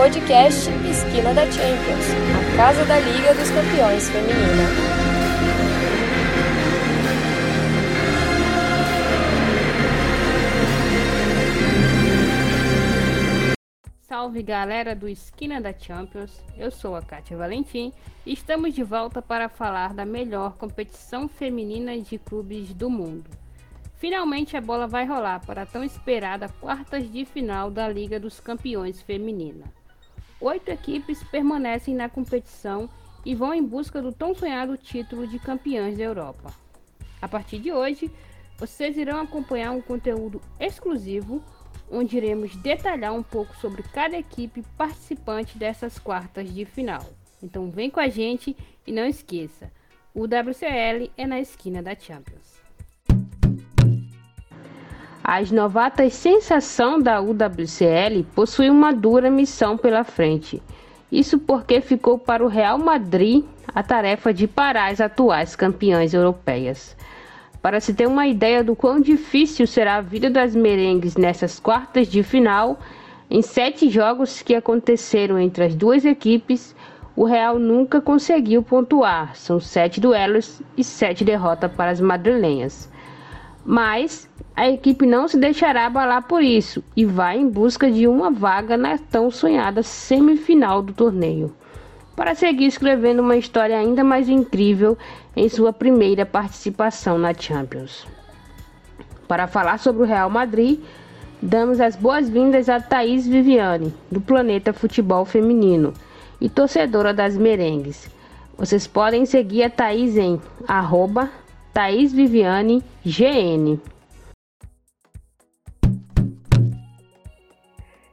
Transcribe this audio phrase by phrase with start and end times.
[0.00, 4.64] podcast Esquina da Champions, a casa da Liga dos Campeões Feminina.
[14.00, 17.92] Salve galera do Esquina da Champions, eu sou a Kátia Valentim
[18.24, 23.28] e estamos de volta para falar da melhor competição feminina de clubes do mundo.
[23.98, 28.40] Finalmente a bola vai rolar para a tão esperada quartas de final da Liga dos
[28.40, 29.78] Campeões Feminina.
[30.40, 32.88] Oito equipes permanecem na competição
[33.24, 36.54] e vão em busca do tão sonhado título de campeãs da Europa.
[37.20, 38.10] A partir de hoje,
[38.56, 41.42] vocês irão acompanhar um conteúdo exclusivo
[41.90, 47.04] onde iremos detalhar um pouco sobre cada equipe participante dessas quartas de final.
[47.42, 49.70] Então vem com a gente e não esqueça,
[50.14, 52.59] o WCL é na esquina da Champions.
[55.32, 60.60] As novatas sensação da UWCL possuem uma dura missão pela frente.
[61.12, 66.96] Isso porque ficou para o Real Madrid a tarefa de parar as atuais campeãs europeias.
[67.62, 72.08] Para se ter uma ideia do quão difícil será a vida das merengues nessas quartas
[72.08, 72.80] de final,
[73.30, 76.74] em sete jogos que aconteceram entre as duas equipes,
[77.14, 79.36] o Real nunca conseguiu pontuar.
[79.36, 82.90] São sete duelos e sete derrotas para as madrilenhas.
[83.64, 84.28] Mas
[84.60, 88.76] a equipe não se deixará abalar por isso e vai em busca de uma vaga
[88.76, 91.56] na tão sonhada semifinal do torneio,
[92.14, 94.98] para seguir escrevendo uma história ainda mais incrível
[95.34, 98.06] em sua primeira participação na Champions.
[99.26, 100.78] Para falar sobre o Real Madrid,
[101.40, 105.94] damos as boas-vindas a Thaís Viviane, do Planeta Futebol Feminino
[106.38, 108.10] e torcedora das merengues.
[108.58, 110.38] Vocês podem seguir a Thaís em
[110.68, 111.30] arroba
[111.72, 113.80] Thaís Viviane GN.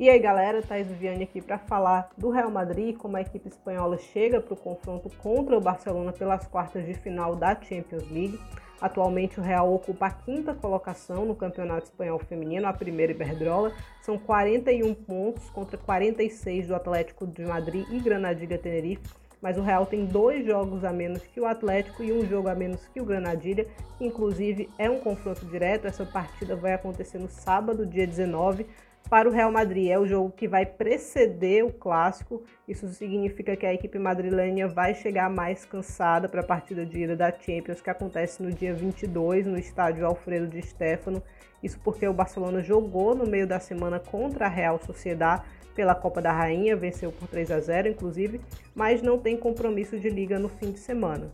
[0.00, 3.98] E aí galera, Thais Viviane aqui para falar do Real Madrid, como a equipe espanhola
[3.98, 8.40] chega para o confronto contra o Barcelona pelas quartas de final da Champions League.
[8.80, 13.74] Atualmente o Real ocupa a quinta colocação no Campeonato Espanhol Feminino, a primeira Iberdrola.
[14.00, 19.02] São 41 pontos contra 46 do Atlético de Madrid e Granadilha Tenerife.
[19.42, 22.54] Mas o Real tem dois jogos a menos que o Atlético e um jogo a
[22.54, 23.66] menos que o Granadilha.
[24.00, 25.86] Inclusive é um confronto direto.
[25.86, 28.66] Essa partida vai acontecer no sábado, dia 19
[29.08, 29.90] para o Real Madrid.
[29.90, 32.42] É o jogo que vai preceder o clássico.
[32.68, 37.16] Isso significa que a equipe madrilenha vai chegar mais cansada para a partida de ida
[37.16, 41.22] da Champions, que acontece no dia 22 no estádio Alfredo de Stefano.
[41.62, 45.44] Isso porque o Barcelona jogou no meio da semana contra a Real Sociedad
[45.74, 48.40] pela Copa da Rainha, venceu por 3 a 0 inclusive,
[48.74, 51.30] mas não tem compromisso de liga no fim de semana.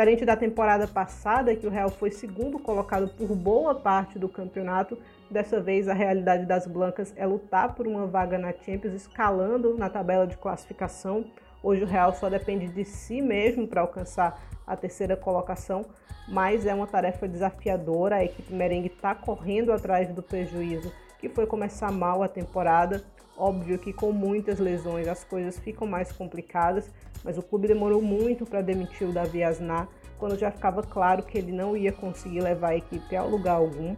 [0.00, 4.96] Diferente da temporada passada, que o Real foi segundo colocado por boa parte do campeonato,
[5.30, 9.88] Dessa vez, a realidade das blancas é lutar por uma vaga na Champions, escalando na
[9.88, 11.24] tabela de classificação.
[11.62, 15.84] Hoje o Real só depende de si mesmo para alcançar a terceira colocação,
[16.26, 18.16] mas é uma tarefa desafiadora.
[18.16, 23.04] A equipe merengue está correndo atrás do prejuízo que foi começar mal a temporada.
[23.38, 26.90] Óbvio que com muitas lesões as coisas ficam mais complicadas,
[27.24, 29.88] mas o clube demorou muito para demitir o Davi Asnar,
[30.18, 33.96] quando já ficava claro que ele não ia conseguir levar a equipe a lugar algum.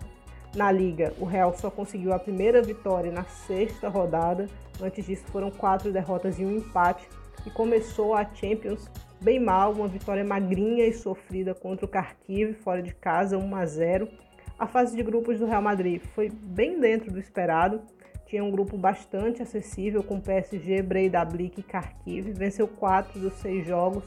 [0.55, 4.47] Na Liga, o Real só conseguiu a primeira vitória na sexta rodada.
[4.81, 7.09] Antes disso, foram quatro derrotas e um empate.
[7.47, 8.88] E começou a Champions
[9.21, 13.66] bem mal, uma vitória magrinha e sofrida contra o Kharkiv, fora de casa, 1 a
[13.66, 14.09] 0.
[14.59, 17.81] A fase de grupos do Real Madrid foi bem dentro do esperado.
[18.32, 22.32] Tinha um grupo bastante acessível com PSG, Breidablik e Kharkiv.
[22.32, 24.03] Venceu quatro dos seis jogos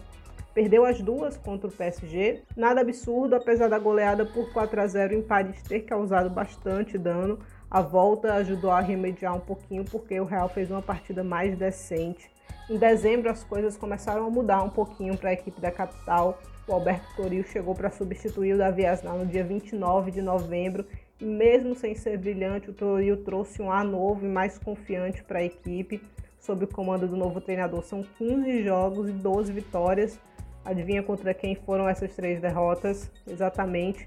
[0.51, 2.41] Perdeu as duas contra o PSG.
[2.57, 7.37] Nada absurdo, apesar da goleada por 4 a 0 em Paris ter causado bastante dano.
[7.69, 12.27] A volta ajudou a remediar um pouquinho porque o Real fez uma partida mais decente.
[12.67, 16.41] Em dezembro as coisas começaram a mudar um pouquinho para a equipe da capital.
[16.67, 20.83] O Alberto Toril chegou para substituir o Davi Asnar no dia 29 de novembro
[21.19, 25.43] mesmo sem ser brilhante, o Toril trouxe um ar novo e mais confiante para a
[25.43, 26.01] equipe.
[26.39, 30.19] Sob o comando do novo treinador, são 15 jogos e 12 vitórias
[30.65, 33.11] Adivinha contra quem foram essas três derrotas?
[33.27, 34.03] Exatamente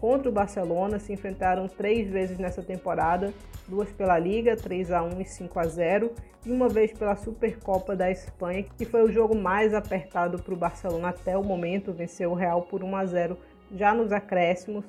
[0.00, 3.34] contra o Barcelona, se enfrentaram três vezes nessa temporada,
[3.68, 6.12] duas pela Liga, 3 a 1 e 5 a 0,
[6.46, 10.56] e uma vez pela Supercopa da Espanha, que foi o jogo mais apertado para o
[10.56, 13.38] Barcelona até o momento, venceu o Real por 1 a 0
[13.72, 14.84] já nos acréscimos.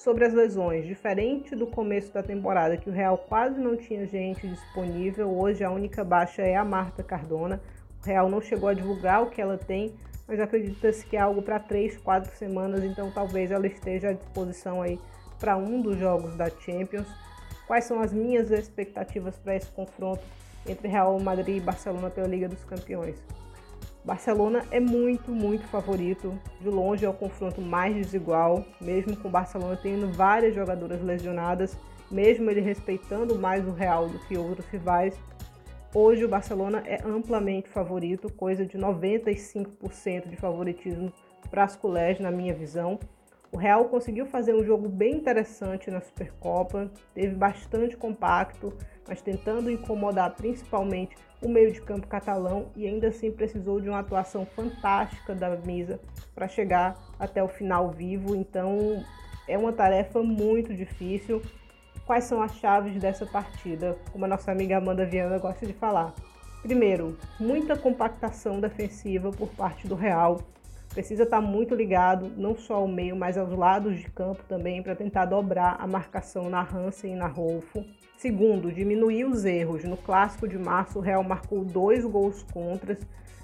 [0.00, 4.48] Sobre as lesões, diferente do começo da temporada, que o Real quase não tinha gente
[4.48, 7.60] disponível, hoje a única baixa é a Marta Cardona.
[8.02, 9.94] O Real não chegou a divulgar o que ela tem,
[10.26, 14.80] mas acredita-se que é algo para três, quatro semanas, então talvez ela esteja à disposição
[14.80, 14.98] aí
[15.38, 17.06] para um dos jogos da Champions.
[17.66, 20.22] Quais são as minhas expectativas para esse confronto
[20.66, 23.22] entre Real Madrid e Barcelona pela Liga dos Campeões.
[24.04, 26.38] Barcelona é muito, muito favorito.
[26.60, 31.76] De longe é o confronto mais desigual, mesmo com o Barcelona tendo várias jogadoras lesionadas,
[32.10, 35.18] mesmo ele respeitando mais o Real do que outros rivais.
[35.94, 41.12] Hoje o Barcelona é amplamente favorito, coisa de 95% de favoritismo
[41.50, 42.98] para as culés, na minha visão.
[43.52, 48.72] O Real conseguiu fazer um jogo bem interessante na Supercopa, teve bastante compacto,
[49.08, 53.98] mas tentando incomodar principalmente o meio de campo catalão e ainda assim precisou de uma
[53.98, 55.98] atuação fantástica da Misa
[56.32, 58.36] para chegar até o final vivo.
[58.36, 59.04] Então
[59.48, 61.42] é uma tarefa muito difícil.
[62.06, 63.98] Quais são as chaves dessa partida?
[64.12, 66.14] Como a nossa amiga Amanda Viana gosta de falar.
[66.62, 70.38] Primeiro, muita compactação defensiva por parte do Real
[70.90, 74.94] precisa estar muito ligado, não só ao meio, mas aos lados de campo também, para
[74.94, 77.84] tentar dobrar a marcação na Hansen e na Rolfo.
[78.16, 79.84] Segundo, diminuir os erros.
[79.84, 82.98] No clássico de março, o Real marcou dois gols contras.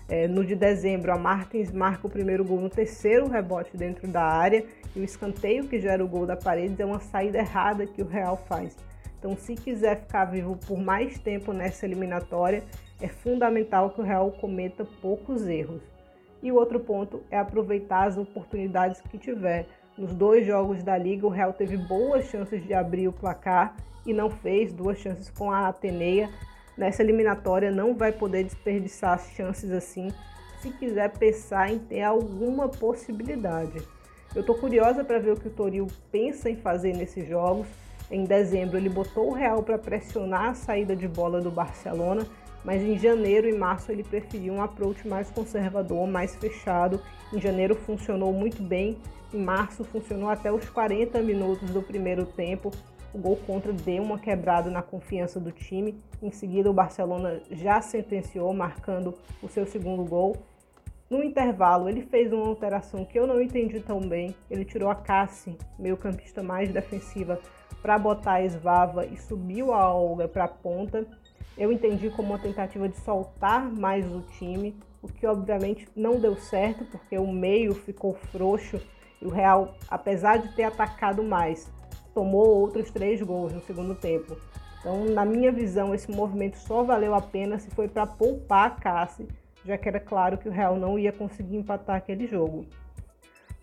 [0.09, 4.23] É, no de dezembro, a Martins marca o primeiro gol no terceiro rebote dentro da
[4.23, 4.65] área
[4.95, 8.07] e o escanteio que gera o gol da Paredes é uma saída errada que o
[8.07, 8.77] Real faz.
[9.19, 12.63] Então, se quiser ficar vivo por mais tempo nessa eliminatória,
[13.01, 15.96] é fundamental que o Real cometa poucos erros.
[16.47, 19.67] E o outro ponto é aproveitar as oportunidades que tiver.
[19.99, 23.75] Nos dois jogos da Liga, o Real teve boas chances de abrir o placar
[24.07, 26.31] e não fez, duas chances com a Ateneia.
[26.79, 30.13] Nessa eliminatória não vai poder desperdiçar as chances assim,
[30.61, 33.83] se quiser pensar em ter alguma possibilidade.
[34.33, 37.67] Eu estou curiosa para ver o que o Toril pensa em fazer nesses jogos.
[38.09, 42.25] Em dezembro ele botou o Real para pressionar a saída de bola do Barcelona
[42.67, 47.01] mas em janeiro e março ele preferiu um approach mais conservador, mais fechado.
[47.33, 48.99] Em janeiro funcionou muito bem,
[49.33, 52.73] em março funcionou até os 40 minutos do primeiro tempo.
[53.15, 56.03] O gol contra deu uma quebrada na confiança do time.
[56.21, 60.37] Em seguida, o Barcelona já sentenciou, marcando o seu segundo gol.
[61.09, 64.35] No intervalo, ele fez uma alteração que eu não entendi tão bem.
[64.51, 67.39] Ele tirou a Cassi, meio campista mais defensiva,
[67.81, 71.07] para botar a Svava e subiu a Olga para a ponta.
[71.57, 76.37] Eu entendi como uma tentativa de soltar mais o time, o que obviamente não deu
[76.37, 78.81] certo, porque o meio ficou frouxo
[79.21, 81.71] e o Real, apesar de ter atacado mais,
[82.13, 84.37] tomou outros três gols no segundo tempo.
[84.81, 88.71] Então, na minha visão, esse movimento só valeu a pena se foi para poupar a
[88.71, 89.27] Cassi,
[89.65, 92.67] já que era claro que o Real não ia conseguir empatar aquele jogo.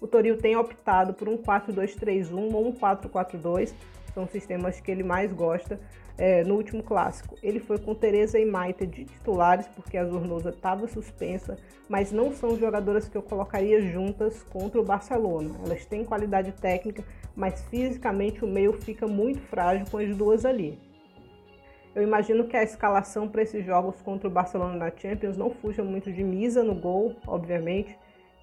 [0.03, 3.73] O Toril tem optado por um 4-2-3-1 ou um 4-4-2,
[4.13, 5.79] são sistemas que ele mais gosta,
[6.17, 7.37] é, no último clássico.
[7.41, 11.57] Ele foi com Teresa e Maite de titulares, porque a Zornosa estava suspensa,
[11.87, 15.51] mas não são jogadoras que eu colocaria juntas contra o Barcelona.
[15.65, 17.01] Elas têm qualidade técnica,
[17.33, 20.77] mas fisicamente o meio fica muito frágil com as duas ali.
[21.95, 25.81] Eu imagino que a escalação para esses jogos contra o Barcelona na Champions não fuja
[25.81, 27.97] muito de Misa no gol, obviamente,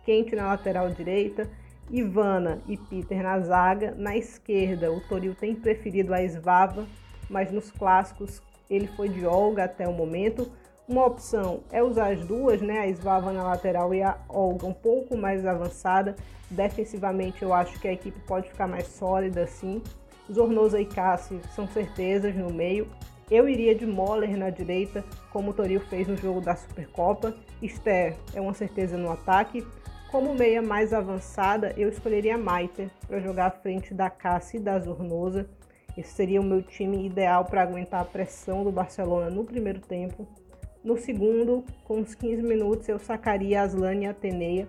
[0.04, 1.48] Quente na lateral direita,
[1.90, 3.94] Ivana e Peter na zaga.
[3.96, 6.86] Na esquerda, o Toril tem preferido a Svava
[7.30, 10.50] mas nos clássicos ele foi de Olga até o momento.
[10.86, 12.80] Uma opção é usar as duas, né?
[12.80, 16.16] A Svava na lateral e a Olga um pouco mais avançada.
[16.50, 19.80] Defensivamente eu acho que a equipe pode ficar mais sólida assim.
[20.30, 22.88] Zornosa e Cassi são certezas no meio.
[23.30, 27.32] Eu iria de Moller na direita, como o Toril fez no jogo da Supercopa.
[27.62, 29.64] Esther é uma certeza no ataque.
[30.10, 34.76] Como meia mais avançada, eu escolheria a para jogar à frente da Cassi e da
[34.76, 35.48] Zornosa.
[35.96, 40.26] Esse seria o meu time ideal para aguentar a pressão do Barcelona no primeiro tempo.
[40.82, 44.66] No segundo, com uns 15 minutos, eu sacaria Aslan e Ateneia,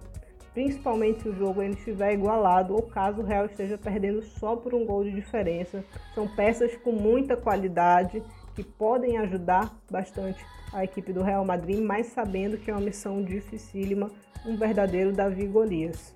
[0.54, 4.76] principalmente se o jogo ainda estiver igualado ou caso o Real esteja perdendo só por
[4.76, 5.84] um gol de diferença.
[6.14, 8.22] São peças com muita qualidade
[8.56, 13.24] que podem ajudar bastante a equipe do Real Madrid, mas sabendo que é uma missão
[13.24, 14.10] dificílima,
[14.46, 16.16] um verdadeiro Davi Golias.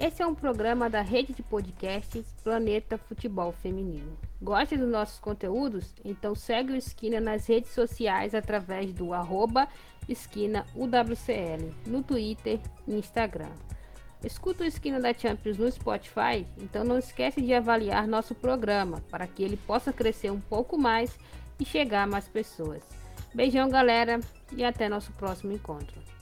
[0.00, 4.16] Esse é um programa da rede de podcasts Planeta Futebol Feminino.
[4.40, 5.92] Gosta dos nossos conteúdos?
[6.04, 9.68] Então segue o Esquina nas redes sociais através do arroba
[11.86, 13.50] no Twitter e Instagram.
[14.24, 16.44] Escuta o Esquina da Champions no Spotify?
[16.58, 21.16] Então não esquece de avaliar nosso programa para que ele possa crescer um pouco mais
[21.60, 22.82] e chegar a mais pessoas.
[23.32, 24.18] Beijão galera
[24.52, 26.17] e até nosso próximo encontro.